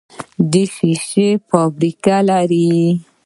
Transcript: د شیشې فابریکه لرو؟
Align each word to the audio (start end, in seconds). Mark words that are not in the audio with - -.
د 0.51 0.53
شیشې 0.75 1.29
فابریکه 1.49 2.17
لرو؟ 2.27 2.71